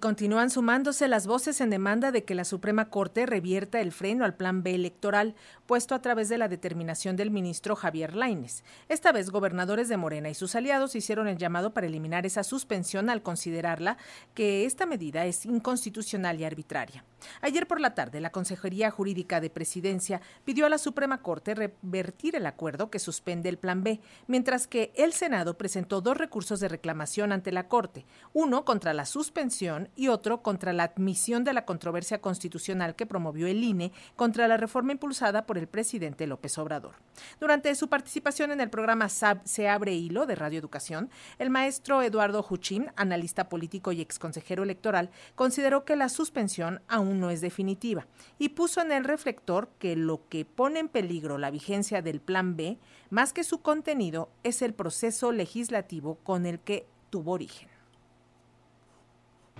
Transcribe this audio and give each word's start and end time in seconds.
Continúan 0.00 0.48
sumándose 0.48 1.08
las 1.08 1.26
voces 1.26 1.60
en 1.60 1.70
demanda 1.70 2.12
de 2.12 2.22
que 2.22 2.36
la 2.36 2.44
Suprema 2.44 2.88
Corte 2.88 3.26
revierta 3.26 3.80
el 3.80 3.90
freno 3.90 4.24
al 4.24 4.36
plan 4.36 4.62
B 4.62 4.76
electoral 4.76 5.34
puesto 5.66 5.92
a 5.92 6.00
través 6.00 6.28
de 6.28 6.38
la 6.38 6.46
determinación 6.46 7.16
del 7.16 7.32
ministro 7.32 7.74
Javier 7.74 8.14
Laines. 8.14 8.62
Esta 8.88 9.10
vez, 9.10 9.30
gobernadores 9.30 9.88
de 9.88 9.96
Morena 9.96 10.30
y 10.30 10.34
sus 10.34 10.54
aliados 10.54 10.94
hicieron 10.94 11.26
el 11.26 11.36
llamado 11.36 11.74
para 11.74 11.88
eliminar 11.88 12.26
esa 12.26 12.44
suspensión 12.44 13.10
al 13.10 13.24
considerarla 13.24 13.96
que 14.34 14.66
esta 14.66 14.86
medida 14.86 15.26
es 15.26 15.44
inconstitucional 15.44 16.38
y 16.38 16.44
arbitraria. 16.44 17.04
Ayer 17.40 17.66
por 17.66 17.80
la 17.80 17.96
tarde, 17.96 18.20
la 18.20 18.30
Consejería 18.30 18.92
Jurídica 18.92 19.40
de 19.40 19.50
Presidencia 19.50 20.20
pidió 20.44 20.66
a 20.66 20.68
la 20.68 20.78
Suprema 20.78 21.22
Corte 21.22 21.56
revertir 21.56 22.36
el 22.36 22.46
acuerdo 22.46 22.88
que 22.88 23.00
suspende 23.00 23.48
el 23.48 23.58
plan 23.58 23.82
B, 23.82 24.00
mientras 24.28 24.68
que 24.68 24.92
el 24.94 25.12
Senado 25.12 25.58
presentó 25.58 26.00
dos 26.00 26.16
recursos 26.16 26.60
de 26.60 26.68
reclamación 26.68 27.32
ante 27.32 27.50
la 27.50 27.66
Corte, 27.66 28.06
uno 28.32 28.64
contra 28.64 28.94
la 28.94 29.04
suspensión 29.04 29.87
y 29.96 30.08
otro 30.08 30.42
contra 30.42 30.72
la 30.72 30.84
admisión 30.84 31.44
de 31.44 31.52
la 31.52 31.64
controversia 31.64 32.20
constitucional 32.20 32.94
que 32.94 33.06
promovió 33.06 33.46
el 33.46 33.62
INE 33.62 33.92
contra 34.16 34.48
la 34.48 34.56
reforma 34.56 34.92
impulsada 34.92 35.46
por 35.46 35.58
el 35.58 35.66
presidente 35.66 36.26
López 36.26 36.58
Obrador. 36.58 36.94
Durante 37.40 37.74
su 37.74 37.88
participación 37.88 38.52
en 38.52 38.60
el 38.60 38.70
programa 38.70 39.08
Se 39.08 39.68
abre 39.68 39.94
hilo 39.94 40.26
de 40.26 40.34
Radio 40.34 40.58
Educación, 40.58 41.10
el 41.38 41.50
maestro 41.50 42.02
Eduardo 42.02 42.42
Juchín, 42.42 42.90
analista 42.96 43.48
político 43.48 43.92
y 43.92 44.00
exconsejero 44.00 44.62
electoral, 44.62 45.10
consideró 45.34 45.84
que 45.84 45.96
la 45.96 46.08
suspensión 46.08 46.80
aún 46.88 47.20
no 47.20 47.30
es 47.30 47.40
definitiva 47.40 48.06
y 48.38 48.50
puso 48.50 48.80
en 48.80 48.92
el 48.92 49.04
reflector 49.04 49.68
que 49.78 49.96
lo 49.96 50.28
que 50.28 50.44
pone 50.44 50.80
en 50.80 50.88
peligro 50.88 51.38
la 51.38 51.50
vigencia 51.50 52.02
del 52.02 52.20
Plan 52.20 52.56
B, 52.56 52.78
más 53.10 53.32
que 53.32 53.44
su 53.44 53.60
contenido, 53.62 54.30
es 54.42 54.62
el 54.62 54.74
proceso 54.74 55.32
legislativo 55.32 56.16
con 56.22 56.46
el 56.46 56.60
que 56.60 56.86
tuvo 57.10 57.32
origen. 57.32 57.77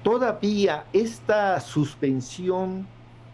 Todavía 0.02 0.84
esta 0.92 1.60
suspensión 1.60 2.86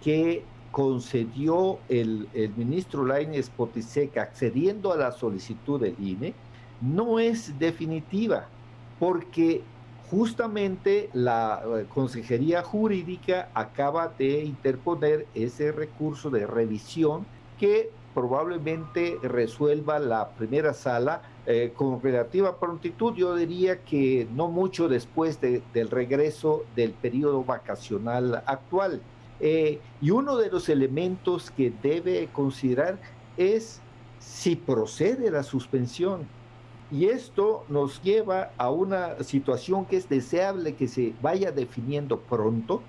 que 0.03 0.45
concedió 0.71 1.79
el, 1.89 2.29
ministro 2.57 3.05
Lainez 3.05 3.49
Potiseca 3.49 4.23
accediendo 4.23 4.93
a 4.93 4.97
la 4.97 5.13
solicitud 5.13 5.81
del 5.81 5.95
INE 6.01 6.35
no 6.81 7.21
es 7.21 7.59
definitiva, 7.59 8.49
porque 8.99 9.63
justamente 10.11 11.11
la 11.13 11.63
eh, 11.65 11.87
Consejería 11.89 12.63
Jurídica 12.63 13.51
acaba 13.55 14.09
de 14.09 14.45
interponer 14.45 15.27
ese 15.35 15.71
recurso 15.71 16.29
de 16.31 16.47
revisión 16.47 17.25
que 17.59 17.91
probablemente 18.15 19.19
resuelva 19.23 19.99
la 19.99 20.31
primera 20.31 20.73
sala 20.73 21.23
eh, 21.47 21.73
con 21.77 22.01
relativa 22.01 22.59
prontitud. 22.59 23.15
Yo 23.15 23.35
diría 23.35 23.83
que 23.83 24.27
no 24.35 24.49
mucho 24.49 24.89
después 24.89 25.41
del 25.41 25.91
regreso 25.91 26.65
del 26.77 26.93
periodo 26.93 27.45
vacacional 27.45 28.43
actual. 28.47 29.03
Eh, 29.41 29.81
y 30.01 30.11
uno 30.11 30.37
de 30.37 30.51
los 30.51 30.69
elementos 30.69 31.51
que 31.51 31.73
debe 31.83 32.29
considerar 32.33 32.99
es 33.37 33.81
si 34.21 34.57
procede 34.57 35.31
la 35.31 35.43
suspensión. 35.43 36.27
Y 36.91 37.07
esto 37.07 37.65
nos 37.69 38.03
lleva 38.03 38.53
a 38.57 38.71
una 38.71 39.23
situación 39.25 39.85
que 39.85 39.97
es 39.97 40.09
deseable 40.09 40.75
que 40.75 40.87
se 40.87 41.13
vaya 41.21 41.51
definiendo 41.51 42.21
pronto, 42.21 42.83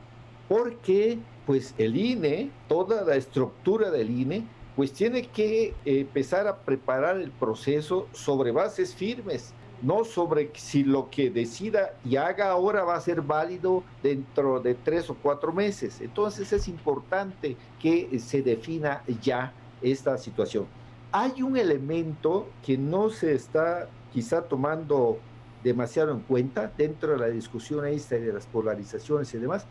porque 0.47 1.17
pues 1.45 1.73
el 1.77 1.95
INE, 1.95 2.51
toda 2.67 3.03
la 3.03 3.15
estructura 3.15 3.91
del 3.91 4.09
INE, 4.09 4.43
pues 4.75 4.91
tiene 4.91 5.23
que 5.27 5.67
eh, 5.67 5.73
empezar 5.85 6.47
a 6.47 6.57
preparar 6.57 7.17
el 7.17 7.31
proceso 7.31 8.07
sobre 8.11 8.51
bases 8.51 8.93
firmes, 8.93 9.53
no 9.81 10.03
sobre 10.03 10.51
si 10.55 10.83
lo 10.83 11.09
que 11.09 11.29
decida 11.29 11.93
y 12.03 12.15
haga 12.15 12.49
ahora 12.49 12.83
va 12.83 12.95
a 12.95 13.01
ser 13.01 13.21
válido 13.21 13.83
dentro 14.01 14.59
de 14.59 14.75
tres 14.75 15.09
o 15.09 15.15
cuatro 15.15 15.53
meses. 15.53 16.01
Entonces 16.01 16.51
es 16.51 16.67
importante 16.67 17.55
que 17.79 18.19
se 18.19 18.41
defina 18.41 19.03
ya 19.21 19.53
esta 19.81 20.17
situación. 20.17 20.65
Hay 21.11 21.41
un 21.41 21.55
elemento 21.55 22.47
que 22.65 22.77
no 22.77 23.09
se 23.09 23.33
está 23.33 23.87
quizá 24.14 24.41
tomando 24.41 25.19
demasiado 25.64 26.11
en 26.11 26.19
cuenta 26.19 26.71
dentro 26.77 27.14
de 27.14 27.17
la 27.17 27.27
discusión 27.27 27.85
esta 27.85 28.15
de 28.15 28.31
las 28.31 28.45
polarizaciones 28.45 29.33
y 29.33 29.37
demás. 29.37 29.65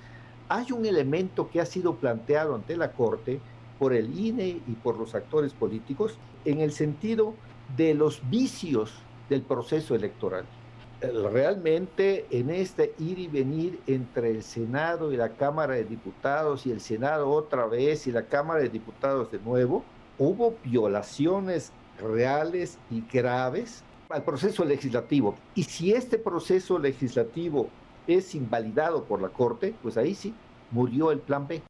Hay 0.48 0.72
un 0.72 0.84
elemento 0.84 1.48
que 1.50 1.60
ha 1.60 1.66
sido 1.66 1.94
planteado 1.96 2.54
ante 2.54 2.76
la 2.76 2.92
Corte, 2.92 3.40
por 3.78 3.92
el 3.92 4.18
INE 4.18 4.60
y 4.66 4.72
por 4.82 4.98
los 4.98 5.14
actores 5.14 5.52
políticos 5.52 6.16
en 6.44 6.60
el 6.60 6.72
sentido 6.72 7.34
de 7.76 7.94
los 7.94 8.28
vicios 8.30 8.92
del 9.28 9.42
proceso 9.42 9.94
electoral. 9.94 10.44
Realmente 11.32 12.26
en 12.30 12.50
este 12.50 12.94
ir 12.98 13.18
y 13.18 13.28
venir 13.28 13.80
entre 13.86 14.30
el 14.30 14.42
Senado 14.42 15.12
y 15.12 15.16
la 15.16 15.30
Cámara 15.30 15.74
de 15.74 15.84
Diputados 15.84 16.66
y 16.66 16.70
el 16.70 16.80
Senado 16.80 17.30
otra 17.30 17.66
vez 17.66 18.06
y 18.06 18.12
la 18.12 18.26
Cámara 18.26 18.60
de 18.60 18.68
Diputados 18.68 19.30
de 19.30 19.38
nuevo, 19.38 19.84
hubo 20.18 20.54
violaciones 20.64 21.72
reales 22.00 22.78
y 22.90 23.02
graves 23.12 23.82
al 24.08 24.24
proceso 24.24 24.64
legislativo. 24.64 25.34
Y 25.54 25.64
si 25.64 25.92
este 25.92 26.18
proceso 26.18 26.78
legislativo 26.78 27.68
es 28.06 28.34
invalidado 28.34 29.04
por 29.04 29.20
la 29.20 29.28
Corte, 29.28 29.74
pues 29.82 29.96
ahí 29.96 30.14
sí 30.14 30.34
murió 30.70 31.10
el 31.10 31.18
plan 31.18 31.46
B. 31.46 31.62